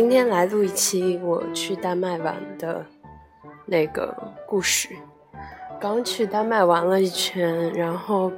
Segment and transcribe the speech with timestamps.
[0.00, 2.86] 今天来录一期我去丹麦玩的
[3.66, 4.16] 那个
[4.46, 4.90] 故事。
[5.80, 8.30] 刚去丹麦玩了一圈，然后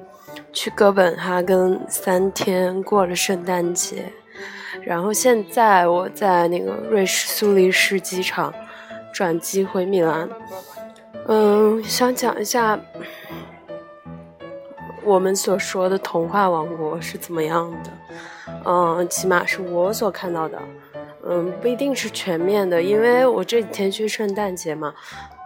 [0.54, 4.10] 去哥本哈根三天，过了圣诞节。
[4.80, 8.50] 然后现在我在那个瑞士苏黎世机场
[9.12, 10.26] 转机回米兰。
[11.26, 12.80] 嗯，想讲一下
[15.04, 17.90] 我们所说的童话王国是怎么样的。
[18.64, 20.58] 嗯，起码是我所看到的。
[21.22, 24.94] 嗯，不一定是全面的，因为我这几天去圣诞节嘛，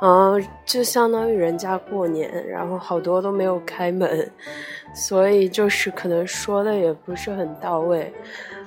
[0.01, 4.31] 嗯，就相当于人家过年，然后好多都没有开门，
[4.95, 8.13] 所以就是可能说的也不是很到位。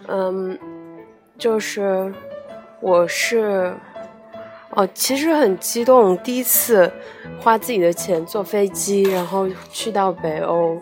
[0.07, 0.57] 嗯，
[1.37, 2.13] 就是
[2.81, 3.73] 我是
[4.71, 6.91] 哦，其实很激动，第一次
[7.39, 10.77] 花自己的钱坐飞机，然后去到北欧，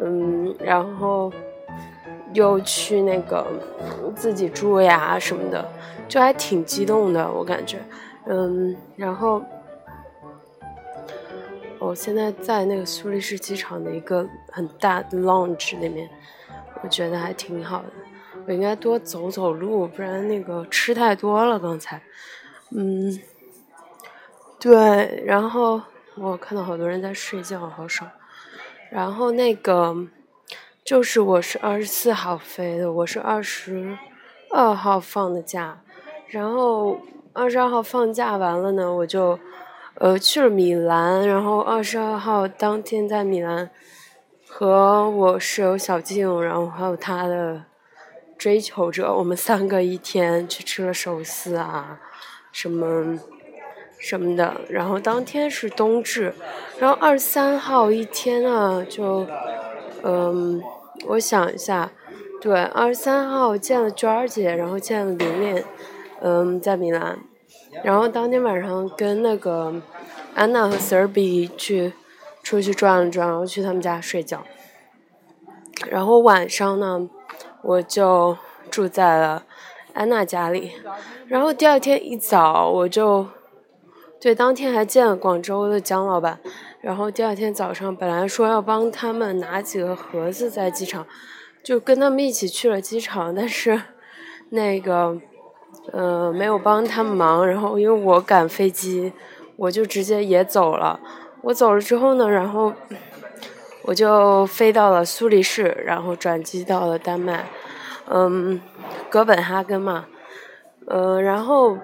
[0.00, 1.32] 嗯，然后。
[2.36, 3.44] 又去那个
[4.14, 5.66] 自己住呀什么的，
[6.06, 7.78] 就还挺激动的，我感觉，
[8.26, 9.42] 嗯，然后
[11.78, 16.08] 我现在在那个苏黎世机场的一个很大的 lounge 里面，
[16.82, 17.88] 我觉得还挺好的。
[18.46, 22.00] 我应该多走走路，不然那个吃太多了刚才，
[22.70, 23.18] 嗯，
[24.60, 25.80] 对，然后
[26.16, 28.08] 我看到好多人在睡觉，好爽。
[28.90, 29.96] 然后那个。
[30.86, 33.98] 就是我是二十四号飞的，我是二十
[34.52, 35.80] 二号放的假，
[36.28, 37.00] 然后
[37.32, 39.36] 二十二号放假完了呢，我就
[39.96, 43.68] 呃去了米兰，然后二十二号当天在米兰
[44.46, 47.64] 和我室友小静，然后还有他的
[48.38, 51.98] 追求者，我们三个一天去吃了寿司啊，
[52.52, 53.18] 什么
[53.98, 56.32] 什么的，然后当天是冬至，
[56.78, 59.26] 然后二十三号一天呢就
[60.04, 60.62] 嗯。
[61.08, 61.92] 我想一下，
[62.40, 65.64] 对，二十三号见了娟儿姐，然后见了玲玲，
[66.20, 67.18] 嗯，在米兰，
[67.84, 69.74] 然后当天晚上跟那个
[70.34, 71.92] 安娜和 Sir B 去
[72.42, 74.44] 出去转了转，然后去他们家睡觉，
[75.88, 77.08] 然后晚上呢，
[77.62, 78.36] 我就
[78.70, 79.44] 住在了
[79.92, 80.72] 安娜家里，
[81.28, 83.28] 然后第二天一早我就，
[84.20, 86.40] 对，当天还见了广州的姜老板。
[86.86, 91.04] 然后第二天早上，本来说要帮他们拿几个盒子在机场，
[91.64, 93.82] 就跟他们一起去了机场，但是
[94.50, 95.20] 那个
[95.92, 97.44] 呃没有帮他们忙。
[97.44, 99.12] 然后因为我赶飞机，
[99.56, 101.00] 我就直接也走了。
[101.42, 102.72] 我走了之后呢，然后
[103.82, 107.46] 我就飞到了苏黎世，然后转机到了丹麦，
[108.08, 108.60] 嗯，
[109.10, 110.06] 哥本哈根嘛，
[110.86, 111.76] 呃，然后。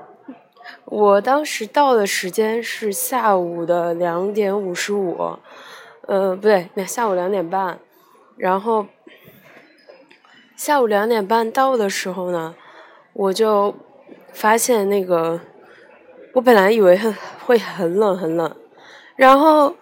[0.95, 5.39] 我当时到的时间是下午的两点五十五，
[6.03, 7.79] 呃，不对，那下午两点半。
[8.37, 8.85] 然后
[10.55, 12.55] 下午两点半到的时候呢，
[13.15, 13.75] 我就
[14.35, 15.41] 发现那个，
[16.35, 17.17] 我本来以为很
[17.47, 18.55] 会很冷很冷，
[19.17, 19.75] 然后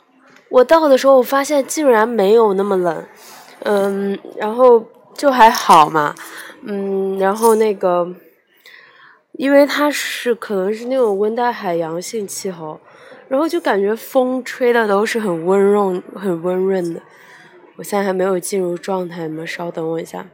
[0.48, 3.04] 我到的时候，我发现竟然没有那么冷，
[3.65, 4.84] 嗯，然后
[5.15, 6.15] 就还好嘛，
[6.62, 8.06] 嗯，然后那个。
[9.32, 12.80] 因为它是可能是那种温带海洋性气候，
[13.28, 17.00] 然后就感觉风吹的都是很温润、很温润的。
[17.76, 20.26] 我现在还没有进入状态，你们稍等我一下。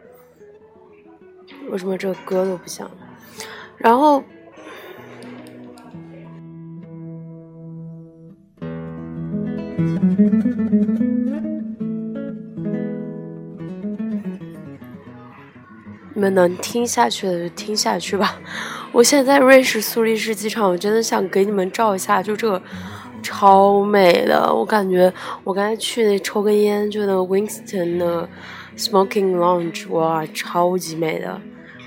[1.68, 2.90] 为什么这个歌都不响？
[3.76, 4.24] 然后。
[16.14, 18.40] 你们能听下去的就听下去吧。
[18.96, 22.62] 我现在在瑞士苏黎世机场，我真的想给你们照一下，就这个
[23.22, 24.50] 超美的。
[24.50, 25.12] 我感觉
[25.44, 28.26] 我刚才去那抽根烟，就那个 Winston 的
[28.78, 31.38] Smoking Lounge，哇，超级美的。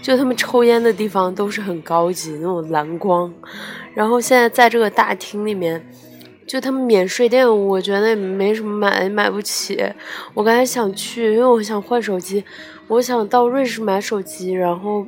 [0.04, 3.34] 就他们抽烟的地方都是很高级那种蓝光。
[3.96, 5.84] 然后现在在这个大厅里面。
[6.46, 9.84] 就他们免税店，我觉得也没什么买，买不起。
[10.34, 12.44] 我刚才想去，因为我想换手机，
[12.88, 14.52] 我想到瑞士买手机。
[14.52, 15.06] 然后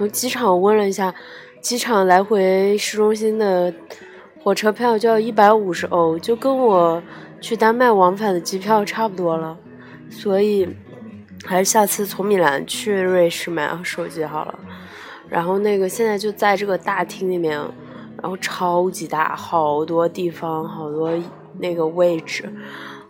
[0.00, 1.14] 从机场问了一下，
[1.60, 3.70] 机场来回市中心的
[4.42, 7.02] 火车票就要一百五十欧，就跟我
[7.38, 9.58] 去丹麦往返的机票差不多了。
[10.08, 10.66] 所以
[11.44, 14.58] 还是下次从米兰去瑞士买手机好了。
[15.28, 17.60] 然后那个现在就在这个大厅里面。
[18.22, 21.10] 然后超级大，好多地方，好多
[21.58, 22.50] 那个位置，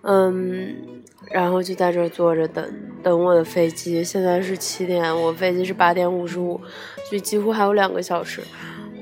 [0.03, 2.65] 嗯，然后就在这坐着等
[3.03, 4.03] 等我的飞机。
[4.05, 6.61] 现在是七点，我飞机是八点五十五，
[7.09, 8.43] 所以几乎还有两个小时，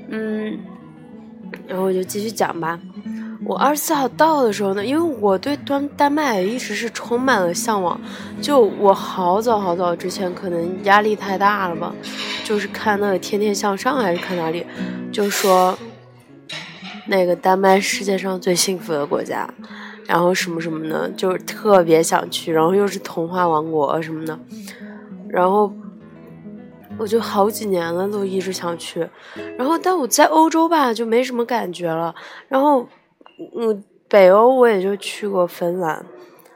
[0.09, 0.59] 嗯，
[1.67, 2.79] 然后我就继续讲吧。
[3.45, 7.99] 我二十四号到的时候呢，因为我对丹丹麦一直是充满了向往，
[8.41, 11.95] 就我好早好早之前，可能压力太大了吧。
[12.43, 14.65] 就是看那个《天天向上》还是看哪里，
[15.11, 15.75] 就说
[17.07, 19.51] 那个丹麦世界上最幸福的国家，
[20.09, 24.39] 然后什么什么的，就是特别想去，然后又是童话王国什么的，
[25.27, 25.71] 然后
[26.97, 29.07] 我就好几年了都一直想去，
[29.55, 32.13] 然后但我在欧洲吧就没什么感觉了，
[32.47, 32.83] 然后
[33.55, 36.03] 嗯北欧我也就去过芬兰，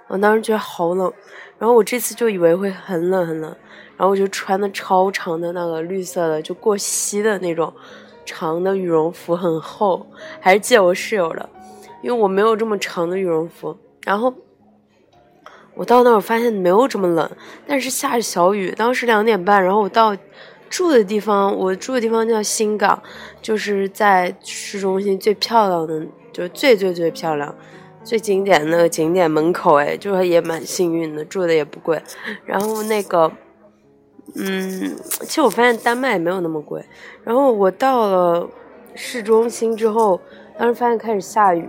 [0.07, 1.13] 我当时觉得好冷，
[1.59, 3.56] 然后我这次就以为会很冷很冷。
[3.95, 7.71] 然后我就穿的超长的那个绿色的，就过膝的那种
[8.25, 10.03] 长的羽绒服，很厚，
[10.39, 11.47] 还是借我室友的，
[12.03, 13.75] 因为我没有这么长的羽绒服。
[14.03, 14.31] 然后
[15.73, 17.31] 我到那儿发现没有这么冷，
[17.65, 18.69] 但是下着小雨。
[18.77, 20.15] 当时两点半，然后我到
[20.69, 23.01] 住的地方，我住的地方叫新港，
[23.41, 27.55] 就是在市中心最漂亮的，就是最最最漂亮、
[28.03, 29.77] 最经典的景点门口。
[29.77, 31.99] 哎，就是也蛮幸运的，住的也不贵。
[32.45, 33.31] 然后那个。
[34.35, 34.95] 嗯，
[35.25, 36.83] 其实我发现丹麦也没有那么贵。
[37.23, 38.49] 然后我到了
[38.95, 40.19] 市中心之后，
[40.57, 41.67] 当时发现开始下雨，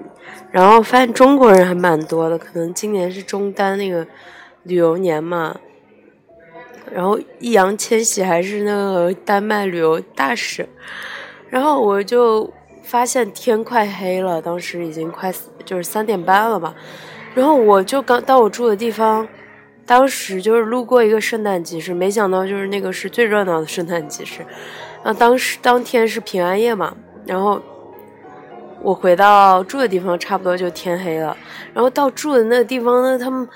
[0.50, 4.06] 然后发现中国人还蛮多的，可能今年是中丹那个
[4.64, 5.56] 旅游年嘛。
[6.92, 10.69] 然后易烊千玺还是那个丹麦旅游大使。
[11.48, 12.52] 然后我就
[12.82, 15.32] 发现天快黑了，当时已经快
[15.64, 16.75] 就是三点半了吧。
[17.34, 19.26] 然后我就刚到我住的地方。
[19.87, 24.40] 当时就是路过一个圣诞集市，没想到就是那个是最热闹的圣诞集市。
[25.02, 26.96] 然后当时当天是平安夜嘛，
[27.26, 27.60] 然后
[28.84, 31.34] 我回到住的地方，差不多就天黑了。
[31.72, 33.48] 然后到住的那个地方呢，他们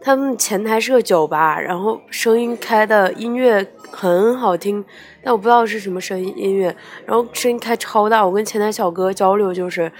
[0.00, 4.84] 他们前台是个酒吧，然后声音开的音乐很好听，
[5.22, 6.74] 但我不知道是什么声音音乐。
[7.06, 9.90] 然后声音开超大，我跟前台小哥交流就是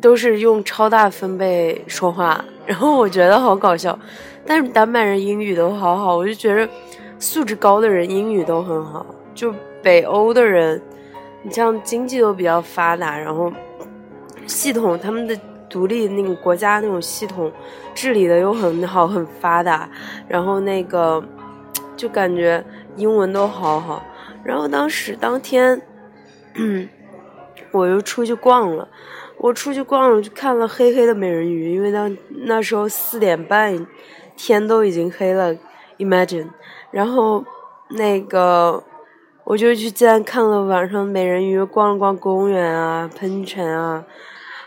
[0.00, 3.98] 都是用超大分贝说话，然后我觉得好搞笑。
[4.44, 6.68] 但是丹麦人英语都好好，我就觉得
[7.18, 9.06] 素质高的人英语都很好。
[9.34, 9.52] 就
[9.82, 10.80] 北欧的人，
[11.42, 13.52] 你像经济都比较发达，然后
[14.46, 15.38] 系统他们的
[15.68, 17.52] 独立那个国家那种系统
[17.94, 19.88] 治理的又很好很发达，
[20.28, 21.22] 然后那个
[21.96, 22.64] 就感觉
[22.96, 24.02] 英文都好好。
[24.44, 25.82] 然后当时当天，
[27.72, 28.88] 我又出去逛了，
[29.38, 32.10] 我出去逛了就看了黑黑的美人鱼，因为那
[32.46, 33.86] 那时候四点半。
[34.38, 35.56] 天都已经黑了
[35.96, 36.50] ，Imagine，
[36.90, 37.42] 然后
[37.88, 38.84] 那个
[39.46, 44.04] 我就去竟然看了晚上美人鱼，逛了逛公园啊、喷泉啊，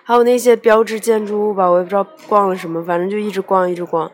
[0.05, 4.09] 还有那些标志建筑物吧，我也不知道逛了什么，反正就一直逛一直逛，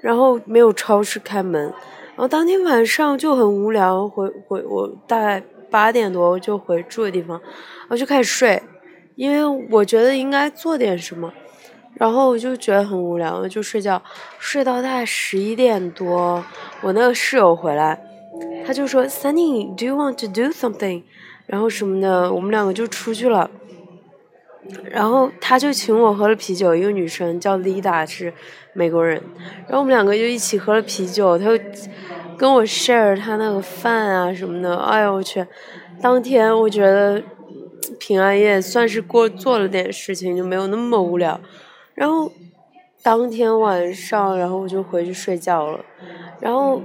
[0.00, 7.40] 然后没有超市开门，然后当天晚上就很无聊，回回我大概八点多就回住的地方，
[7.88, 8.62] 我就开始睡，
[9.16, 11.32] 因为我觉得应该做点什么。
[11.94, 14.00] 然后我就觉得很无聊，就睡觉，
[14.38, 16.44] 睡到大概十一点多，
[16.82, 18.00] 我那个室友回来，
[18.66, 21.02] 他就说：“Sunny，do you want to do something？”
[21.46, 23.50] 然后什么的，我们两个就出去了。
[24.90, 28.32] 然后他就请我喝了啤酒，一个女生叫 Lida，是
[28.72, 29.22] 美国人。
[29.66, 31.62] 然后我们两个就一起喝了啤酒，他就
[32.38, 34.74] 跟我 share 他那个饭啊什么的。
[34.76, 35.46] 哎呦我去！
[36.00, 37.22] 当天我觉得
[37.98, 41.38] 平安夜算是过做了点事情，就没有那么无聊。
[41.94, 42.32] 然后
[43.02, 45.84] 当天晚上，然后我就回去睡觉了。
[46.40, 46.80] 然后，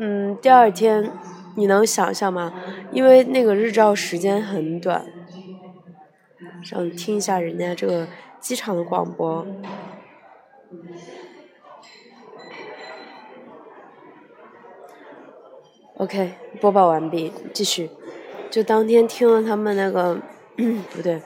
[0.00, 1.10] 嗯，第二天
[1.56, 2.54] 你能想象吗？
[2.92, 5.04] 因为那个日照时间很短。
[6.62, 8.06] 想听一下人家这个
[8.40, 9.46] 机场的广播。
[15.96, 17.90] OK，播报完毕，继续。
[18.50, 20.20] 就当天听了他们那个，
[20.94, 21.20] 不对。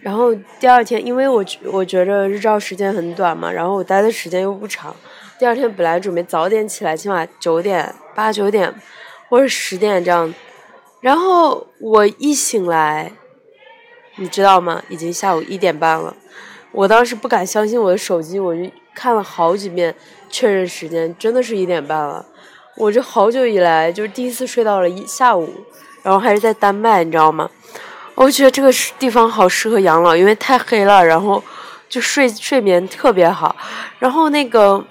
[0.00, 4.94] 然后第二天，因为我我觉着日照时间很短嘛，然后我待的时间又不长。
[5.38, 8.74] 第二天本来准备早点起来，起码九点、八九点
[9.28, 10.34] 或者十点这样。
[11.00, 13.12] 然后我一醒来，
[14.16, 14.82] 你知道吗？
[14.88, 16.16] 已经下午一点半了。
[16.72, 19.94] 我当时不敢相信我的手机，我就看了好几遍
[20.28, 22.26] 确认时间，真的是一点半了。
[22.76, 25.48] 我这好久以来就是第一次睡到了一下午，
[26.02, 27.48] 然后还是在丹麦，你知道吗？
[28.16, 31.42] 我觉得这个地方好适合养老，因为太黑了，然后
[31.88, 33.54] 就睡睡眠特别好。
[34.00, 34.84] 然后那个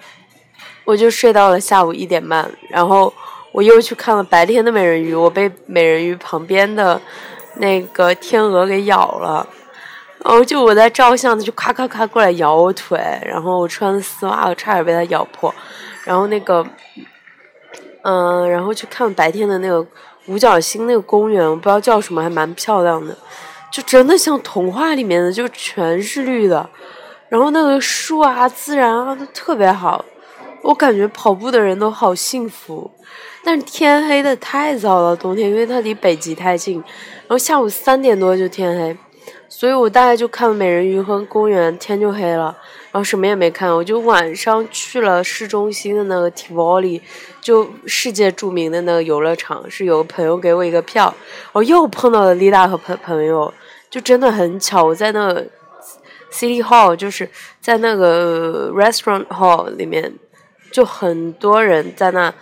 [0.88, 3.14] 我就睡到了下午一点半，然后
[3.52, 7.00] 我又去看了白天的美人鱼，我被美人鱼旁边的
[7.56, 9.46] 那个天鹅给咬了。
[10.24, 15.54] 然后就我在照相，它就咔咔咔过来咬我腿，然后我穿的丝袜我差点被它咬破。
[16.06, 16.66] 然后那个，
[18.04, 19.86] 嗯，然后去看白天的那个。
[20.28, 23.18] 五角星那个公园，我不知道叫什么，还蛮漂亮的，
[23.72, 26.70] 就真的像童话里面的，就全是绿的，
[27.30, 30.04] 然后那个树啊、自然啊都特别好，
[30.62, 32.92] 我感觉跑步的人都好幸福。
[33.44, 36.76] 但是天黑的太早了，冬天，因为它离北极太近，
[37.22, 38.98] 然后下午三点多就天黑，
[39.48, 42.58] 所以我大概就看了美人鱼和公园，天就黑了，
[42.92, 47.00] 然后什么也没看，我就晚上去了市中心的那个 Tivoli，
[47.40, 51.14] 就世界著名的那个游乐场，是有个朋友给我一个票，
[51.54, 53.54] 我又碰到了丽达和朋朋友，
[53.90, 55.48] 就真的很巧，我在那个
[56.34, 57.30] City Hall，就是
[57.62, 60.14] 在那个 Restaurant Hall 里面，
[60.72, 62.34] 就很多人在那。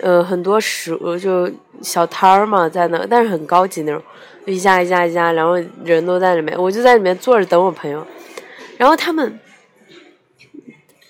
[0.00, 1.48] 呃，很多食物就
[1.80, 4.02] 小摊儿嘛，在那，但是很高级那种，
[4.44, 5.52] 一家一家一家，然后
[5.84, 8.04] 人都在里面，我就在里面坐着等我朋友，
[8.76, 9.38] 然后他们，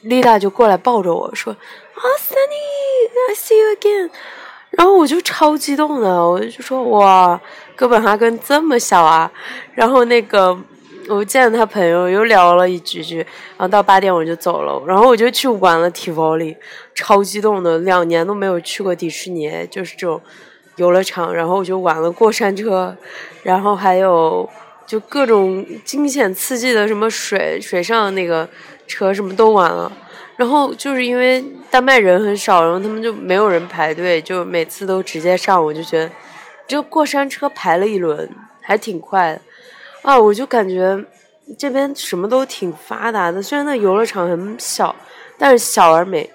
[0.02, 4.10] 丽达就过来抱着我说，啊，Sunny，I see you again，
[4.72, 7.40] 然后我就超激动的，我就说哇，
[7.74, 9.32] 哥本哈根这么小啊，
[9.72, 10.58] 然后那个。
[11.08, 16.56] 我见了他朋友，又聊了一句句，然后到八点我就走了，然后我就去玩了 Tivoli，
[16.94, 20.20] 超激动的，两年都没有去过迪士尼，就是这种
[20.76, 22.96] 游乐场，然后我就玩了过山车，
[23.42, 24.48] 然后还有
[24.86, 28.48] 就各种惊险刺激的什么水水上那个
[28.86, 29.92] 车什么都玩了，
[30.36, 36.10] 然后就是因为丹麦人很少，然后他们就没有人排队，就每次都直接上，我就觉得
[36.66, 38.28] 就过山车排了一轮
[38.60, 39.40] 还挺快。
[40.04, 41.04] 啊，我就感觉
[41.58, 44.94] 这边什么都挺发达的，虽然那游乐场很小，
[45.36, 46.30] 但是小而美。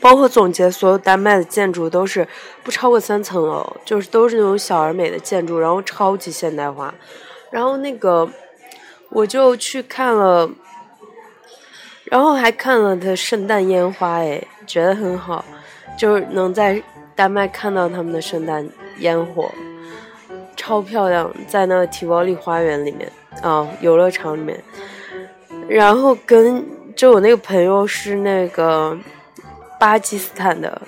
[0.00, 2.26] 包括总结所有丹麦的建筑都是
[2.64, 6.92] 不超过三层楼，就是都是那种小而美的建筑，然后超级现代化。
[7.52, 8.28] 然后那个
[9.10, 10.50] 我就去看了，
[12.06, 15.44] 然后还看了它圣诞烟花，哎，觉得很好，
[15.96, 16.82] 就是能在
[17.14, 18.68] 丹麦看到他们的圣诞
[18.98, 19.52] 烟火。
[20.62, 23.10] 超漂亮，在那个提包利花园里面
[23.42, 24.62] 啊，游乐场里面。
[25.68, 26.64] 然后跟
[26.94, 28.96] 就我那个朋友是那个
[29.80, 30.80] 巴基斯坦的，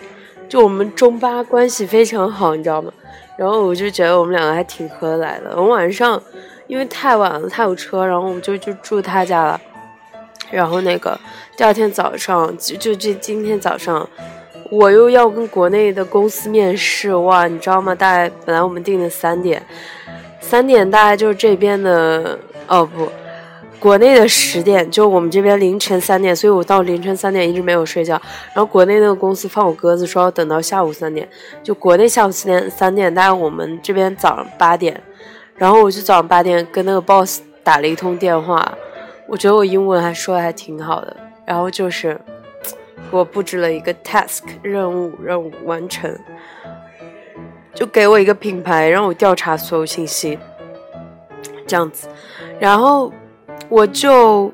[0.49, 2.93] 就我们中巴关系非常好，你知道吗？
[3.37, 5.51] 然后我就觉得我们两个还挺合得来的。
[5.57, 6.23] 我们晚上
[6.69, 9.61] 因为太晚了，他有车，然后我们就就住他家了。
[10.53, 11.19] 然后那个
[11.57, 14.09] 第二天早上，就就这今天早上。
[14.77, 17.95] 我又要跟国内的公司面试哇，你知道吗？
[17.95, 19.63] 大概本来我们定的三点，
[20.41, 23.09] 三点大概就是这边的哦不，
[23.79, 28.21] 国内的十点，就我们这边凌晨三点，所以我到凌晨三点一直没有睡觉。
[28.53, 31.29] 然后国内那个公司放我鸽子，说要等到下午三点，
[31.63, 35.01] 就国内下午四点三点，大概我们这边早上八点。
[35.57, 38.77] 然后我就早上八点跟那个 boss 打了一通电话，
[39.29, 41.17] 我觉得我英文还说的还挺好的，
[41.47, 42.21] 然后就是。
[43.11, 46.13] 我布置了一个 task 任务，任务完成，
[47.73, 50.39] 就给我一个品牌，让我调查所有信息，
[51.67, 52.09] 这样子，
[52.59, 53.13] 然后
[53.69, 54.53] 我就，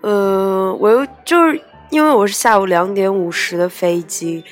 [0.00, 4.44] 呃，我又就是因为我是下午两点五十的飞机，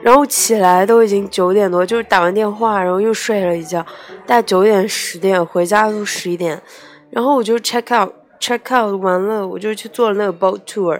[0.00, 3.84] 然后起来都已经九点多，就是打完电话，然后又睡了一觉，
[4.26, 6.62] 大概九点十点回家都十一点，
[7.10, 10.98] 然后我就 check out，check out 完了，我就去做了那个 boat tour。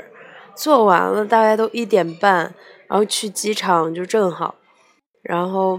[0.59, 2.53] 做完了，大概都一点半，
[2.89, 4.57] 然后去机场就正好，
[5.23, 5.79] 然后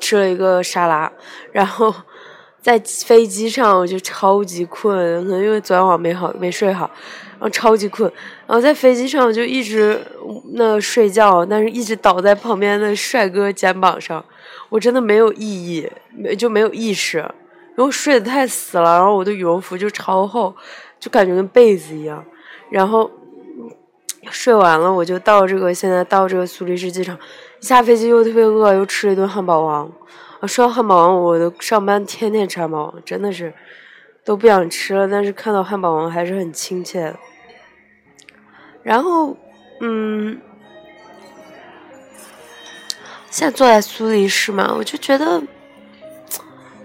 [0.00, 1.12] 吃了一个沙拉，
[1.52, 1.94] 然后
[2.60, 6.90] 在飞机上我就超级困，可能因为昨天晚上没好没睡好，
[7.34, 8.12] 然后超级困，
[8.48, 10.04] 然后在飞机上我就一直
[10.54, 14.24] 那睡觉，但是一直倒在旁边的帅哥肩膀上，
[14.70, 20.52] 我真的没有意义，没就没有意识，然后睡得太死了，然后我的羽绒服就超厚，
[20.98, 22.24] 就感觉跟被子一样，
[22.68, 23.08] 然后。
[24.30, 27.18] 睡完了，我就到这个，现在到这个苏黎世机场，
[27.60, 29.90] 下飞机又特别饿，又吃了一顿汉堡王。
[30.40, 33.52] 啊，说到汉堡王，我的上班天天吃汉堡王，真的是
[34.24, 37.14] 都不想吃了，但是看到汉堡王还是很亲切。
[38.82, 39.36] 然后，
[39.80, 40.40] 嗯，
[43.30, 45.42] 现在坐在苏黎世嘛，我就觉得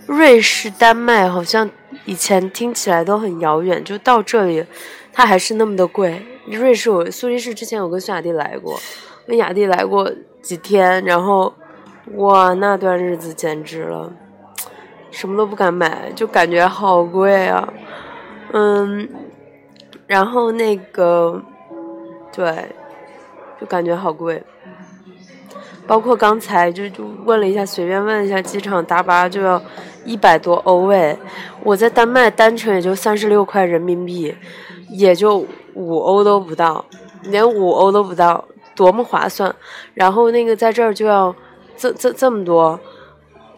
[0.05, 1.69] 瑞士、丹麦好像
[2.05, 4.65] 以前听起来都很遥远，就到这里，
[5.11, 6.25] 它还是那么的贵。
[6.49, 8.79] 瑞士，苏黎世之前我跟孙雅迪来过，
[9.27, 10.09] 跟雅迪来过
[10.41, 11.53] 几天，然后
[12.15, 14.13] 哇，那段日子简直了，
[15.11, 17.73] 什么都不敢买，就感觉好贵啊，
[18.53, 19.09] 嗯，
[20.07, 21.43] 然后那个，
[22.33, 22.69] 对，
[23.59, 24.41] 就感觉好贵，
[25.85, 29.61] 包括刚才就就问了一下，随便问一下，机场大巴就要
[30.05, 31.17] 一百多欧位，
[31.61, 34.33] 我在丹麦单程也就三十六块人民币，
[34.89, 35.45] 也就。
[35.77, 36.83] 五欧都不到，
[37.23, 38.43] 连五欧都不到，
[38.75, 39.55] 多么划算！
[39.93, 41.35] 然后那个在这儿就要
[41.75, 42.79] 这这这么多，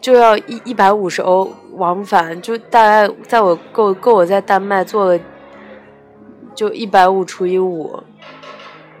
[0.02, 5.18] 就要一一百五十欧往返，就大概在我够够我在丹麦做了，
[6.54, 8.02] 就一百五除以五，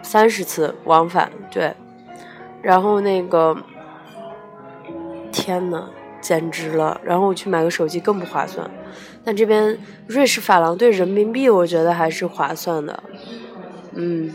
[0.02, 1.74] 三十次往返，对。
[2.62, 3.56] 然后那个，
[5.30, 5.88] 天呐，
[6.20, 7.00] 简直了！
[7.04, 8.70] 然后我去买个手机更不划算。
[9.24, 13.02] 但这边瑞士法郎对人民币，我觉得还是划算的。
[13.94, 14.32] 嗯。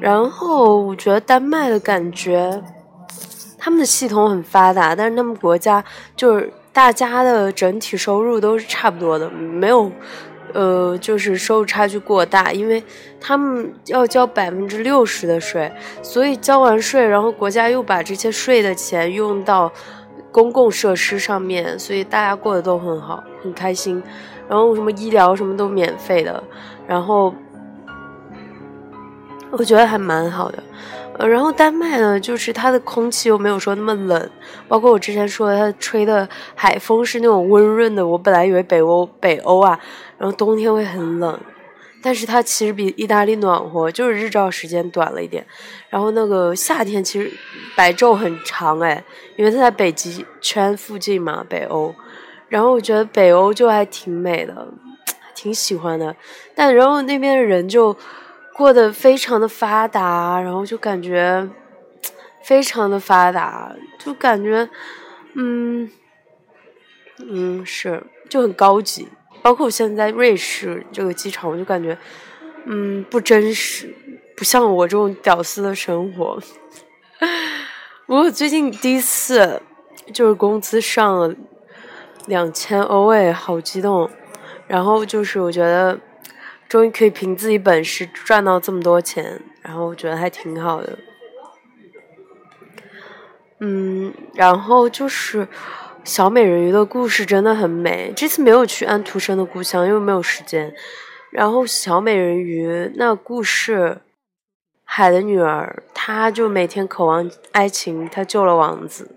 [0.00, 2.62] 然后我觉得丹麦的感觉，
[3.58, 9.90] 他们的系统很发达，但是他们国家就是大家的整体收入都是差不多的，没有。
[10.54, 12.82] 呃，就是收入差距过大，因为
[13.20, 15.70] 他们要交百分之六十的税，
[16.00, 19.70] 所以交完税，然后国家又把这些税的钱用到
[20.32, 24.02] 公共设施上面，所以大家过得都很好，很开心。
[24.48, 26.42] 然后什么医疗什么都免费的，
[26.86, 27.34] 然后
[29.50, 30.62] 我觉得还蛮好的。
[31.18, 34.30] 呃，然后丹麦呢，就是它的空气又没有说那么冷，
[34.66, 38.06] 包括我之前说，它吹的海风是那种温润的。
[38.06, 39.78] 我本来以为北欧北欧啊，
[40.16, 41.38] 然后冬天会很冷，
[42.00, 45.44] 但是它其实比意大利暖和，就是日照时间短了一点。
[45.90, 47.30] 然后那个夏天其实
[47.76, 49.04] 白昼很长哎，
[49.36, 51.94] 因为它在北极圈附近嘛，北欧。
[52.48, 54.68] 然后我觉得北欧就还挺美的，
[55.34, 56.14] 挺喜欢的。
[56.54, 57.96] 但然后那边的人就。
[58.58, 61.48] 过得非常的发达，然后就感觉
[62.42, 64.68] 非常的发达，就感觉，
[65.34, 65.88] 嗯，
[67.18, 69.06] 嗯，是就很高级。
[69.42, 71.96] 包括我现在在瑞士这个机场，我就感觉，
[72.64, 73.94] 嗯，不真实，
[74.36, 76.36] 不像我这种屌丝的生活。
[78.06, 79.62] 我最近第一次
[80.12, 81.32] 就是工资上了
[82.28, 84.08] 两千欧诶，好激动。
[84.68, 85.98] 然后就是我觉得。
[86.68, 90.98] 终于可以凭自己本事赚到这么多钱，然后我觉得还挺好的。
[93.60, 95.48] 嗯，然后就是
[96.04, 98.12] 小美人鱼的故事真的很美。
[98.14, 100.74] 这次没有去安徒生的故乡，因为没有时间。
[101.30, 104.02] 然后小美人鱼那故事，
[104.84, 109.16] 海的女儿，她就每天渴望爱情，她救了王子，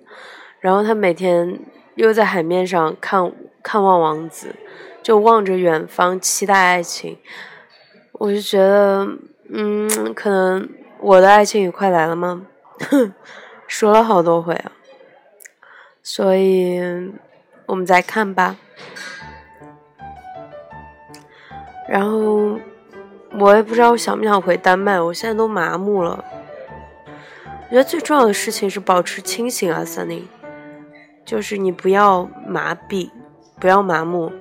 [0.61, 1.59] 然后她每天
[1.95, 3.31] 又在海面上看
[3.63, 4.55] 看望王子。
[5.03, 7.17] 就望着远方，期待爱情。
[8.11, 9.07] 我就觉得，
[9.49, 12.45] 嗯，可能我的爱情也快来了吗？
[13.65, 14.71] 说了好多回啊。
[16.03, 16.79] 所以，
[17.65, 18.57] 我们再看吧。
[21.89, 22.59] 然后，
[23.39, 26.23] 我也不知道我想不想回丹麦，我现在都麻木了。
[27.07, 30.25] 我觉得最重要的事情是保持清醒啊，Sunny。
[31.25, 33.09] 就是你不要麻痹，
[33.59, 34.31] 不要麻木。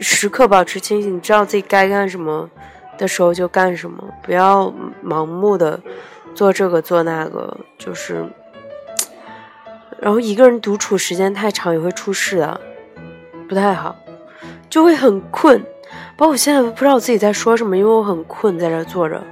[0.00, 2.50] 时刻保持清醒，知道自己该干什么
[2.96, 4.72] 的时候就干什么，不要
[5.04, 5.80] 盲目的
[6.34, 8.24] 做这个做那个，就是，
[10.00, 12.60] 然后一个人独处时间太长也会出事的，
[13.48, 13.94] 不太好，
[14.70, 15.62] 就会很困。
[16.16, 19.22] 包括我现在不知道我自己在说什么，因为我很困，在这坐着，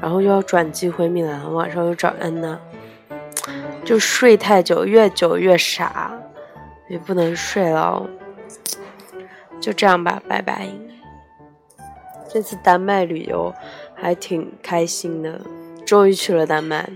[0.00, 2.58] 然后又要转机回米兰，晚上又找安娜，
[3.90, 6.12] 就睡太久，越久越傻，
[6.86, 8.08] 也不能睡了。
[9.60, 10.68] 就这样吧，拜拜。
[12.32, 13.52] 这次丹麦旅游
[13.96, 15.40] 还挺开心的，
[15.84, 16.88] 终于去了丹麦。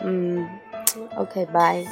[0.00, 0.48] 嗯
[1.16, 1.84] ，OK，拜。